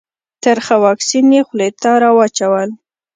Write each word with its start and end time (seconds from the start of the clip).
ترخه 0.43 0.75
واکسین 0.85 1.25
یې 1.35 1.41
خولې 1.47 1.69
ته 1.81 1.89
راواچول. 2.03 2.69